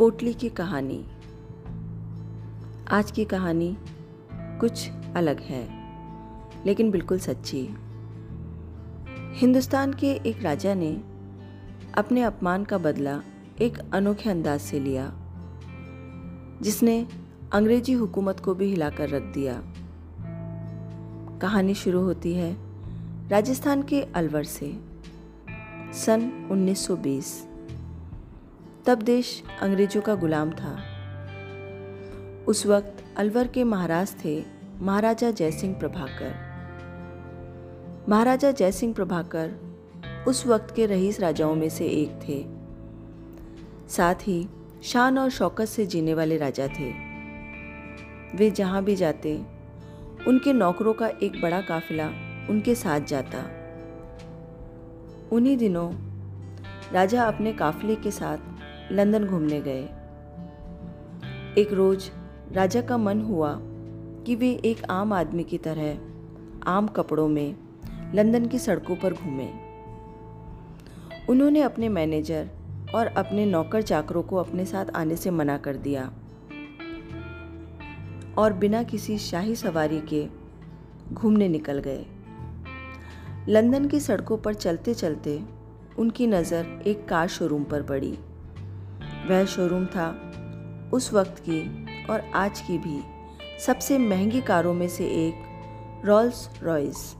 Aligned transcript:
पोटली 0.00 0.34
की 0.34 0.48
कहानी। 0.48 1.04
आज 2.90 3.10
की 3.10 3.24
कहानी 3.24 3.76
कुछ 4.32 4.90
अलग 5.16 5.40
है, 5.40 5.68
लेकिन 6.66 6.90
बिल्कुल 6.90 7.18
सच्ची। 7.18 7.68
हिंदुस्तान 9.32 9.92
के 9.92 10.12
एक 10.26 10.42
राजा 10.42 10.74
ने 10.74 11.02
अपने 11.94 12.22
अपमान 12.22 12.64
का 12.64 12.78
बदला 12.78 13.22
एक 13.60 13.78
अनोखे 13.92 14.30
अंदाज 14.30 14.60
से 14.60 14.80
लिया, 14.80 15.12
जिसने 16.62 17.06
अंग्रेज़ी 17.52 17.92
हुकूमत 17.92 18.40
को 18.40 18.54
भी 18.54 18.64
हिलाकर 18.64 19.08
रख 19.08 19.22
दिया। 19.22 19.62
कहानी 21.38 21.74
शुरू 21.74 22.00
होती 22.00 22.34
है 22.34 22.56
राजस्थान 23.28 23.82
के 23.82 24.02
अलवर 24.02 24.44
से, 24.44 24.80
सन 25.92 26.48
1920 26.50 27.49
तब 28.86 29.02
देश 29.02 29.42
अंग्रेज़ों 29.60 30.02
का 30.02 30.14
गुलाम 30.14 30.50
था। 30.50 30.84
उस 32.48 32.66
वक्त 32.66 33.04
अलवर 33.16 33.46
के 33.46 33.64
महाराज 33.64 34.14
थे 34.24 34.44
महाराजा 34.80 35.30
जयसिंह 35.30 35.74
प्रभाकर। 35.74 36.34
महाराजा 38.08 38.50
जयसिंह 38.50 38.94
प्रभाकर 38.94 39.50
उस 40.28 40.46
वक्त 40.46 40.74
के 40.74 40.86
रईस 40.86 41.20
राजाओं 41.20 41.54
में 41.54 41.68
से 41.68 41.86
एक 41.86 42.20
थे। 42.28 42.46
साथ 43.88 44.14
ही 44.14 44.48
शान 44.82 45.18
और 45.18 45.30
शौकत 45.30 45.64
से 45.64 45.86
जीने 45.86 46.14
वाले 46.14 46.36
राजा 46.36 46.66
थे। 46.66 46.90
वे 48.36 48.50
जहाँ 48.50 48.84
भी 48.84 48.96
जाते, 48.96 49.36
उनके 50.28 50.52
नौकरों 50.52 50.92
का 50.92 51.08
एक 51.08 51.42
बड़ा 51.42 51.60
काफिला 51.60 52.06
उनके 52.50 52.74
साथ 52.74 53.00
जाता। 53.00 53.38
उन्हीं 55.32 55.56
दिनों 55.56 55.92
राजा 56.92 57.24
अपने 57.24 57.52
काफिले 57.52 57.96
के 57.96 58.10
साथ 58.10 58.49
लंदन 58.92 59.24
घूमने 59.24 59.60
गए। 59.60 59.82
एक 61.58 61.72
रोज 61.72 62.10
राजा 62.52 62.80
का 62.80 62.96
मन 62.96 63.20
हुआ 63.20 63.58
कि 64.26 64.34
वे 64.34 64.50
एक 64.64 64.84
आम 64.90 65.12
आदमी 65.12 65.44
की 65.44 65.58
तरह 65.58 65.98
आम 66.70 66.86
कपड़ों 66.86 67.28
में 67.28 67.56
लंदन 68.14 68.46
की 68.46 68.58
सड़कों 68.58 68.96
पर 68.96 69.14
घूमें। 69.14 69.52
उन्होंने 71.28 71.60
अपने 71.60 71.88
मैनेजर 71.88 72.48
और 72.94 73.06
अपने 73.06 73.46
नौकर 73.46 73.82
चाकरों 73.82 74.22
को 74.22 74.36
अपने 74.36 74.64
साथ 74.64 74.86
आने 74.94 75.16
से 75.16 75.30
मना 75.30 75.58
कर 75.58 75.76
दिया। 75.76 76.12
और 78.38 78.52
बिना 78.52 78.82
किसी 78.82 79.18
शाही 79.18 79.54
सवारी 79.54 80.00
के 80.00 80.26
घूमने 81.14 81.48
निकल 81.48 81.78
गए। 81.78 82.06
लंदन 83.48 83.88
की 83.88 84.00
सड़कों 84.00 84.36
पर 84.36 84.54
चलते 84.54 84.94
चलते 84.94 85.42
उनकी 85.98 86.26
नज़र 86.26 86.82
एक 86.86 87.08
कार 87.08 87.28
शोरूम 87.28 87.64
पर 87.64 87.82
पड़ी। 87.82 88.18
वह 89.30 89.44
शोरूम 89.44 89.86
था। 89.86 90.08
उस 90.92 91.12
वक्त 91.12 91.38
की 91.38 91.86
और 92.06 92.20
आज 92.34 92.60
की 92.60 92.78
भी 92.78 93.00
सबसे 93.66 93.98
महँगी 93.98 94.40
कारों 94.40 94.74
में 94.74 94.88
से 94.88 95.04
एक 95.04 96.02
Rolls 96.04 96.48
Royce 96.62 97.16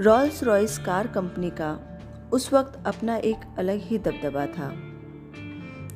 Rolls 0.00 0.42
Royce 0.44 0.78
car 0.78 1.06
company 1.06 1.50
का 1.50 1.78
उस 2.32 2.52
वक्त 2.52 2.86
अपना 2.86 3.16
एक 3.16 3.36
अलग 3.58 3.80
ही 3.80 3.98
दबदबा 3.98 4.46
था। 4.46 4.72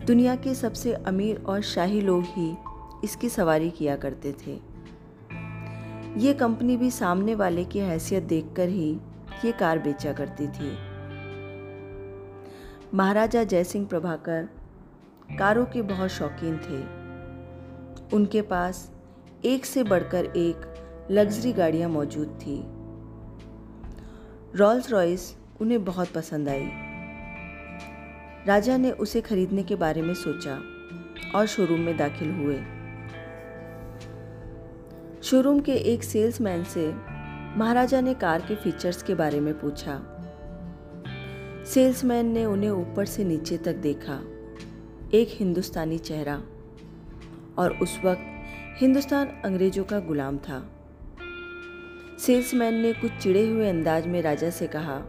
दुनिया 0.06 0.36
के 0.36 0.54
सबसे 0.54 0.92
अमीर 0.92 1.42
और 1.46 1.60
शाही 1.62 2.00
लोग 2.00 2.24
ही 2.26 2.56
इसकी 3.04 3.28
सवारी 3.28 3.70
किया 3.70 3.96
करते 3.96 4.32
थे। 4.32 4.60
ये 6.20 6.34
कंपनी 6.34 6.76
भी 6.76 6.90
सामने 6.90 7.34
वाले 7.34 7.64
की 7.64 7.78
हैसियत 7.78 8.22
देखकर 8.22 8.68
ही 8.68 8.90
ये 9.44 9.52
कार 9.52 9.78
बेचा 9.78 10.12
करती 10.12 10.46
थी। 10.46 10.91
महाराजा 12.94 13.44
जयसिंह 13.44 13.86
प्रभाकर 13.86 14.48
कारों 15.38 15.64
के 15.64 15.82
बहुत 15.82 16.10
शौकीन 16.10 16.56
थे। 16.56 16.80
उनके 18.16 18.42
पास 18.42 18.92
एक 19.44 19.66
से 19.66 19.82
बढ़कर 19.82 20.24
एक 20.24 20.74
लग्जरी 21.10 21.52
गाड़ियाँ 21.52 21.90
मौजूद 21.90 22.38
थी। 22.42 22.62
रॉल्स 24.58 24.90
रॉयस 24.90 25.36
उन्हें 25.60 25.84
बहुत 25.84 26.08
पसंद 26.08 26.48
आई। 26.48 26.70
राजा 28.46 28.76
ने 28.76 28.90
उसे 28.90 29.20
खरीदने 29.20 29.62
के 29.62 29.76
बारे 29.76 30.02
में 30.02 30.14
सोचा 30.14 30.60
और 31.38 31.46
शोरूम 31.46 31.80
में 31.80 31.96
दाखिल 31.96 32.30
हुए। 32.30 32.56
शोरूम 35.22 35.60
के 35.60 35.72
एक 35.72 36.02
सेल्समैन 36.02 36.64
से 36.64 36.94
महाराजा 37.58 38.00
ने 38.00 38.14
कार 38.14 38.40
के 38.40 38.54
फीचर्स 38.54 39.02
के 39.02 39.14
बारे 39.14 39.40
में 39.40 39.60
पूछा। 39.60 40.18
सेल्समैन 41.66 42.26
ने 42.26 42.44
उन्हें 42.44 42.70
ऊपर 42.70 43.04
से 43.04 43.24
नीचे 43.24 43.56
तक 43.56 43.74
देखा। 43.74 44.20
एक 45.14 45.28
हिंदुस्तानी 45.30 45.98
चेहरा। 45.98 46.42
और 47.58 47.78
उस 47.82 48.00
वक्त 48.04 48.24
हिंदुस्तान 48.80 49.26
अंग्रेज़ों 49.26 49.84
का 49.84 50.00
गुलाम 50.00 50.38
था। 50.38 50.70
सेल्समैन 52.18 52.74
ने 52.74 52.92
कुछ 52.92 53.12
चिड़े 53.12 53.46
हुए 53.48 53.68
अंदाज 53.68 54.06
में 54.06 54.22
राजा 54.22 54.50
से 54.50 54.66
कहा 54.66 55.02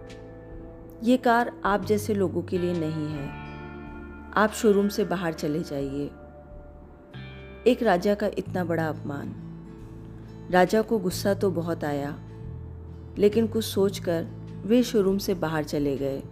यह 1.03 1.18
कार 1.18 1.62
आप 1.66 1.86
जैसे 1.86 2.14
लोगों 2.14 2.41
के 2.41 2.58
लिए 2.58 2.74
नहीं 2.74 3.08
है। 3.08 3.30
आप 4.34 4.52
शोरूम 4.52 4.88
से 4.88 5.06
बाहर 5.06 5.34
चले 5.34 5.59
जाइए। 5.59 6.06
एक 7.68 7.84
राजा 7.84 8.16
का 8.16 8.28
इतना 8.38 8.64
बड़ा 8.64 8.90
अपमान। 8.90 9.35
राजा 10.52 10.81
को 10.81 11.00
गुस्सा 11.00 11.34
तो 11.34 11.52
बहुत 11.52 11.84
आया, 11.84 12.20
लेकिन 13.18 13.47
कुछ 13.47 13.66
सोचकर 13.66 14.28
वे 14.66 14.84
शोरूम 14.84 15.18
से 15.18 15.34
बाहर 15.34 15.64
चले 15.64 15.97
गए। 15.97 16.24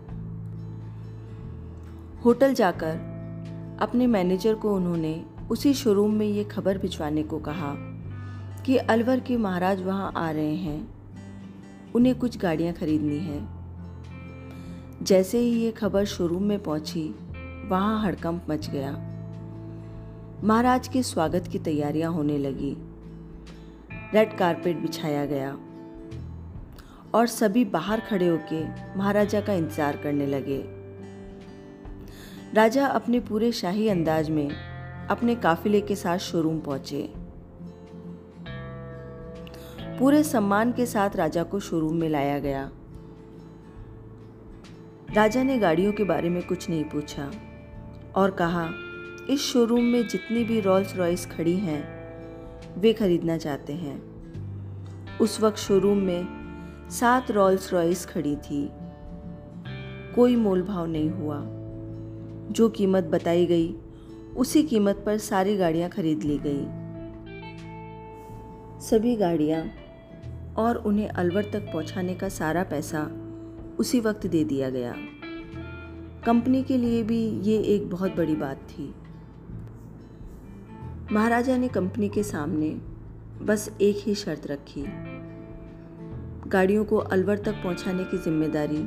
होटल 2.26 2.54
जाकर 2.54 3.78
अपने 3.82 4.08
मैनेजर 4.08 4.56
को 4.56 4.76
उन्होंने 4.76 5.24
उसी 5.52 5.74
शोरूम 5.74 6.14
में 6.14 6.26
ये 6.26 6.44
खबर 6.44 6.78
भिजवाने 6.78 7.24
को 7.24 7.40
कहा 7.40 7.74
कि 8.66 8.78
अलवर 8.78 9.20
के 9.20 9.38
महाराज 9.38 9.82
वहाँ 9.82 10.12
आ 10.16 10.32
रहे 10.32 10.56
हैं। 10.56 11.92
उन्हें 11.96 12.14
कुछ 12.16 12.38
गाड़ियाँ 12.38 12.74
खरीदनी 12.74 13.18
है। 13.20 13.40
जैसे 15.04 15.38
ही 15.38 15.50
ये 15.50 15.72
खबर 15.72 16.06
शोरूम 16.06 16.44
में 16.44 16.64
पहुँची, 16.64 17.16
वहाँ 17.70 18.04
हड़कंप 18.04 18.46
मच 18.50 18.70
गया। 18.70 18.92
महाराज 20.44 20.88
के 20.88 21.04
स्वागत 21.04 21.48
की 21.48 21.60
तैयारियाँ 21.60 22.12
होने 22.12 22.38
लगी। 22.38 22.76
रेड 24.14 24.38
कारपेट 24.38 24.78
बिछाया 24.78 25.26
गया 25.26 25.58
और 27.14 27.28
सभी 27.28 27.66
बाहर 27.66 28.00
खड़े 28.00 28.28
होकर 28.28 28.94
महाराजा 28.98 29.42
का 29.42 29.54
इंतज़ार 29.54 29.98
करने 29.98 30.28
लगे। 30.28 30.81
राजा 32.54 32.88
अपने 32.88 33.20
पूरे 33.20 33.52
शाही 33.52 33.88
अंदाज 33.90 34.30
में 34.30 34.50
अपने 35.08 35.36
काफिले 35.36 35.82
के 35.82 35.96
साथ 35.96 36.18
शोरूम 36.18 36.60
पहुँचे। 36.60 37.14
पूरे 40.00 40.24
सम्मान 40.24 40.72
के 40.72 40.86
साथ 40.86 41.16
राजा 41.16 41.44
को 41.44 41.60
शोरूम 41.60 41.96
में 41.96 42.10
लाया 42.10 42.40
गया। 42.40 42.72
राजा 45.14 45.44
ने 45.44 45.58
गाड़ियों 45.58 45.94
के 45.94 46.04
बारे 46.04 46.30
में 46.30 46.48
कुछ 46.48 46.70
नहीं 46.70 46.84
पूछा 46.84 47.32
और 48.16 48.32
कहा, 48.32 48.70
इस 49.30 49.40
शोरूम 49.40 49.84
में 49.84 50.08
जितनी 50.08 50.44
भी 50.44 50.60
रॉल्स 50.60 50.96
रॉयस 50.96 51.26
खड़ी 51.26 51.56
हैं, 51.56 51.84
वे 52.80 52.94
खरीदना 52.94 53.38
चाहते 53.38 53.74
हैं। 53.74 54.02
उस 55.18 55.42
वक्त 55.42 55.58
शोरूम 55.58 55.98
में 55.98 56.28
सात 56.90 57.32
रॉल्स 57.32 57.74
रॉयस 57.74 58.06
खड़ी 58.06 58.36
थी। 58.36 58.72
कोई 60.16 60.36
मोल 60.36 60.62
भाव 60.62 60.86
नहीं 60.86 61.10
हुआ। 61.10 61.61
जो 62.52 62.70
कीमत 62.70 63.04
बताई 63.04 63.46
गई, 63.46 63.76
उसी 64.38 64.64
कीमत 64.64 65.04
पर 65.06 65.18
सारी 65.18 65.58
गाड़ियाँ 65.58 65.90
खरीद 65.90 66.24
ली 66.24 66.38
गई। 66.38 66.66
सभी 68.80 69.16
गाड़ियाँ 69.16 69.64
और 70.58 70.76
उन्हें 70.76 71.08
अलवर 71.08 71.44
तक 71.44 71.72
पहुँचाने 71.74 72.16
का 72.16 72.30
सारा 72.30 72.64
पैसा 72.64 73.04
उसी 73.80 74.00
वक्त 74.00 74.28
दे 74.28 74.44
दिया 74.44 74.70
गया। 74.70 74.96
कंपनी 76.26 76.64
के 76.64 76.78
लिए 76.78 77.04
भी 77.04 77.28
ये 77.28 77.58
एक 77.58 77.90
बहुत 77.90 78.16
बड़ी 78.16 78.36
बात 78.36 78.58
थी। 78.58 78.94
महाराजा 81.12 81.58
ने 81.58 81.68
कंपनी 81.68 82.10
के 82.10 82.24
सामने 82.24 82.70
बस 83.46 83.78
एक 83.82 83.98
ही 83.98 84.16
शर्त 84.16 84.48
रखी। 84.48 84.84
गाड़ियों 86.48 86.86
को 86.86 86.98
अलवर 86.98 87.38
तक 87.38 87.54
पहुँचाने 87.54 88.04
की 88.04 88.18
ज़िम्मेदारी 88.18 88.84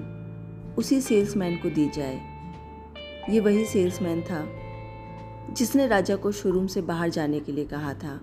उसी 0.74 1.00
सेल्समैन 1.00 1.56
को 1.56 1.70
दी 1.70 1.88
जाए। 1.88 2.33
ये 3.30 3.40
वही 3.40 3.64
सेल्समैन 3.64 4.22
था, 4.22 4.48
जिसने 5.54 5.86
राजा 5.86 6.16
को 6.16 6.32
शोरूम 6.32 6.66
से 6.66 6.82
बाहर 6.82 7.08
जाने 7.08 7.40
के 7.40 7.52
लिए 7.52 7.64
कहा 7.64 7.94
था। 7.94 8.20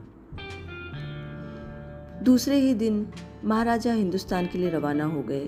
दूसरे 2.24 2.56
ही 2.56 2.74
दिन 2.74 3.08
महाराजा 3.46 3.94
हिंदुस्तान 3.94 4.46
के 4.46 4.58
लिए 4.58 4.70
रवाना 4.70 5.06
हो 5.06 5.24
गए। 5.28 5.46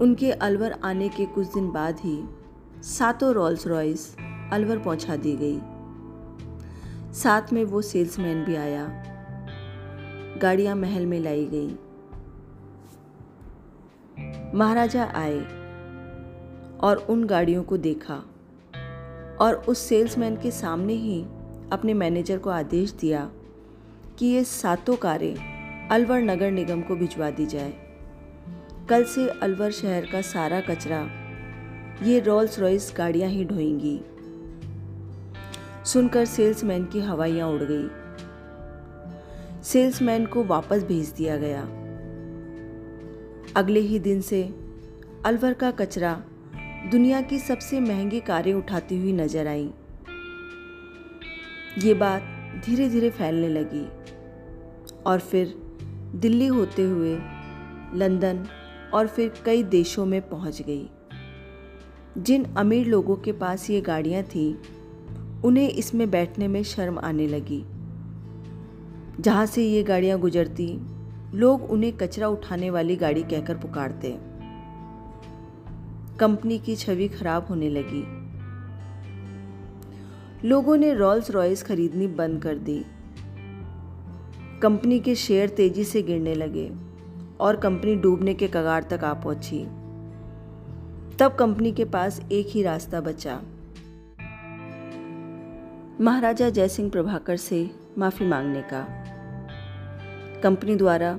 उनके 0.00 0.32
अलवर 0.32 0.80
आने 0.84 1.08
के 1.08 1.26
कुछ 1.26 1.46
दिन 1.46 1.70
बाद 1.70 1.96
ही 2.00 2.24
सातों 2.82 3.34
रॉल्स 3.34 3.66
रॉयस 3.66 4.16
अलवर 4.52 4.78
पहुँचा 4.78 5.16
दी 5.16 5.36
गई। 5.36 5.60
साथ 7.12 7.52
में 7.52 7.64
वो 7.64 7.82
सेल्समैन 7.82 8.44
भी 8.44 8.56
आया। 8.56 9.04
गाड़ियाँ 10.42 10.76
महल 10.76 11.06
में 11.06 11.20
लाई 11.20 11.46
गई। 11.46 11.68
महाराजा 14.54 15.12
आए। 15.14 15.67
और 16.80 16.96
उन 16.96 17.24
गाड़ियों 17.24 17.62
को 17.62 17.76
देखा 17.76 18.14
और 19.40 19.64
उस 19.68 19.78
सेल्समैन 19.78 20.36
के 20.36 20.50
सामने 20.50 20.92
ही 20.92 21.22
अपने 21.72 21.94
मैनेजर 21.94 22.38
को 22.38 22.50
आदेश 22.50 22.92
दिया 22.92 23.30
कि 24.18 24.26
ये 24.26 24.44
सातों 24.44 24.96
कारें 24.96 25.88
अलवर 25.88 26.20
नगर 26.20 26.50
निगम 26.50 26.82
को 26.82 26.96
भिजवा 26.96 27.30
दी 27.30 27.46
जाए। 27.46 27.72
कल 28.90 29.04
से 29.04 29.28
अलवर 29.28 29.70
शहर 29.70 30.06
का 30.06 30.20
सारा 30.20 30.60
कचरा 30.60 31.10
ये 32.02 32.20
रोल्स 32.20 32.58
रॉयस 32.58 32.94
गाड़ियाँ 32.96 33.30
ही 33.30 33.44
ढोएँगी। 33.44 34.00
सुनकर 35.84 36.24
सेल्समैन 36.24 36.84
की 36.84 37.00
हवाइयाँ 37.00 37.48
उड़ 37.48 37.62
गई। 37.62 37.88
सेल्समैन 39.62 40.26
को 40.26 40.44
वापस 40.44 40.82
भेज 40.82 41.08
दिया 41.08 41.36
गया। 41.36 41.62
अगले 43.56 43.80
ही 43.80 43.98
दिन 43.98 44.20
से 44.20 44.42
अलवर 45.24 45.52
का 45.52 45.70
कचरा 45.70 46.22
दुनिया 46.86 47.20
की 47.20 47.38
सबसे 47.38 47.80
महँगी 47.80 48.20
कारें 48.20 48.54
उठाती 48.54 48.98
हुई 48.98 49.12
नज़र 49.12 49.46
आई। 49.46 49.70
ये 51.78 51.94
बात 51.94 52.22
धीरे 52.66 52.88
धीरे 52.88 53.10
फैलने 53.10 53.48
लगी। 53.48 53.86
और 55.06 55.18
फिर 55.18 55.54
दिल्ली 56.14 56.46
होते 56.46 56.82
हुए 56.82 57.18
लंदन 57.94 58.46
और 58.94 59.06
फिर 59.06 59.32
कई 59.46 59.62
देशों 59.62 60.06
में 60.06 60.28
पहुँच 60.28 60.62
गई। 60.62 60.88
जिन 62.18 62.44
अमीर 62.44 62.86
लोगों 62.86 63.16
के 63.16 63.32
पास 63.32 63.70
ये 63.70 63.80
गाड़ियाँ 63.80 64.22
थीं, 64.22 64.54
उन्हें 65.42 65.68
इसमें 65.68 66.10
बैठने 66.10 66.48
में 66.48 66.62
शर्म 66.62 66.98
आने 66.98 67.26
लगी। 67.26 67.64
जहाँ 69.22 69.46
से 69.46 69.64
ये 69.64 69.82
गाड़ियाँ 69.82 70.18
गुजरती, 70.18 70.80
लोग 71.34 71.70
उन्हें 71.70 71.96
कचरा 71.96 72.28
उठाने 72.28 72.70
वाली 72.70 72.96
गाड़ी 72.96 73.22
कहकर 73.22 73.56
पुकारते। 73.56 74.27
कंपनी 76.20 76.58
की 76.58 76.76
छवि 76.76 77.08
खराब 77.08 77.46
होने 77.46 77.68
लगी। 77.68 78.02
लोगों 80.48 80.76
ने 80.76 80.94
रॉल्स 80.94 81.30
रॉयस 81.30 81.62
खरीदनी 81.62 82.06
बंद 82.06 82.42
कर 82.42 82.54
दी। 82.54 82.84
कंपनी 84.62 85.00
के 85.00 85.14
शेयर 85.14 85.48
तेज़ी 85.48 85.84
से 85.84 86.02
गिरने 86.02 86.34
लगे 86.34 86.70
और 87.40 87.56
कंपनी 87.56 87.96
डूबने 87.96 88.34
के 88.34 88.48
कगार 88.48 88.82
तक 88.82 89.04
आ 89.04 89.14
पहुँची। 89.14 89.64
तब 91.16 91.36
कंपनी 91.38 91.72
के 91.72 91.84
पास 91.84 92.22
एक 92.32 92.46
ही 92.48 92.62
रास्ता 92.62 93.00
बचा। 93.00 93.42
महाराजा 96.00 96.50
जयसिंह 96.50 96.90
प्रभाकर 96.90 97.36
से 97.36 97.70
माफ़ी 97.98 98.26
मांगने 98.26 98.62
का। 98.62 98.86
कंपनी 100.42 100.76
द्वारा 100.76 101.18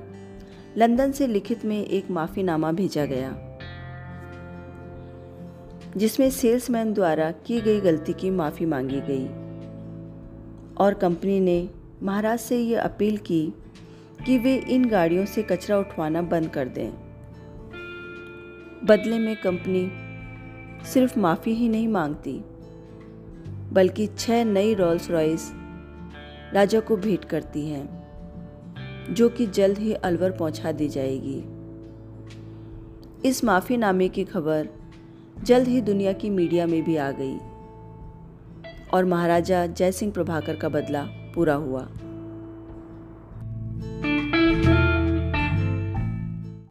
लंदन 0.76 1.12
से 1.12 1.26
लिखित 1.26 1.64
में 1.64 1.86
एक 1.86 2.10
माफ़ीनामा 2.10 2.72
भेजा 2.72 3.04
गया। 3.04 3.46
जिसमें 5.96 6.30
सेल्समैन 6.30 6.92
द्वारा 6.92 7.30
की 7.30 7.60
गई 7.60 7.80
गलती 7.80 8.12
की 8.12 8.30
माफ़ी 8.30 8.66
मांगी 8.66 9.00
गई। 9.00 9.26
और 10.76 10.94
कंपनी 10.94 11.40
ने 11.40 11.70
महाराज 12.02 12.38
से 12.38 12.58
ये 12.58 12.74
अपील 12.74 13.16
की 13.16 13.54
कि 14.26 14.38
वे 14.38 14.54
इन 14.56 14.88
गाड़ियों 14.88 15.24
से 15.24 15.42
कचरा 15.42 15.78
उठवाना 15.78 16.22
बंद 16.22 16.48
कर 16.48 16.68
दें। 16.68 16.90
बदले 18.84 19.18
में 19.18 19.36
कंपनी 19.36 19.90
सिर्फ़ 20.86 21.18
माफ़ी 21.18 21.54
ही 21.54 21.68
नहीं 21.68 21.88
मांगती, 21.88 22.40
बल्कि 23.72 24.06
छह 24.06 24.44
नई 24.44 24.74
रोल्स 24.74 25.10
रॉयस 25.10 25.52
राजा 26.52 26.80
को 26.80 26.96
भेंट 26.96 27.24
करती 27.24 27.68
हैं, 27.68 29.14
जो 29.14 29.28
कि 29.28 29.46
जल्द 29.46 29.78
ही 29.78 29.92
अलवर 29.92 30.30
पहुँचा 30.30 30.72
दी 30.72 30.88
जाएगी। 30.88 31.44
इस 33.28 33.44
माफ़ीनामे 33.44 34.08
की 34.08 34.24
खबर 34.24 34.68
जल्द 35.44 35.68
ही 35.68 35.80
दुनिया 35.80 36.12
की 36.12 36.30
मीडिया 36.30 36.66
में 36.66 36.82
भी 36.84 36.96
आ 36.96 37.10
गई 37.10 37.38
और 38.92 39.04
महाराजा 39.04 39.66
जयसिंह 39.66 40.12
प्रभाकर 40.12 40.56
का 40.56 40.68
बदला 40.68 41.02
पूरा 41.34 41.54
हुआ। 41.54 41.88